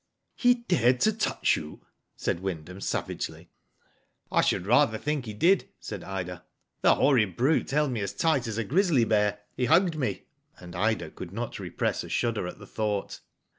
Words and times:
He 0.35 0.55
dared, 0.55 0.99
to 1.01 1.11
tpuch 1.11 1.55
you?" 1.57 1.85
said 2.15 2.39
Wyndham, 2.39 2.81
savagely." 2.81 3.51
I 4.31 4.41
should 4.41 4.65
rather 4.65 4.97
think 4.97 5.25
he 5.27 5.33
did," 5.35 5.69
said 5.79 6.03
Ida. 6.03 6.43
'* 6.63 6.81
The 6.81 6.95
horrid 6.95 7.35
brute 7.37 7.69
held 7.69 7.91
me 7.91 8.01
as 8.01 8.11
tight 8.15 8.47
as 8.47 8.57
a 8.57 8.63
grizzly 8.63 9.03
bear. 9.05 9.41
He 9.55 9.65
hugged 9.65 9.97
me," 9.99 10.23
and 10.57 10.75
Ida 10.75 11.11
could 11.11 11.31
not 11.31 11.59
repress 11.59 12.03
a 12.03 12.09
shudder 12.09 12.47
at 12.47 12.57
the 12.57 12.65
thought. 12.65 13.19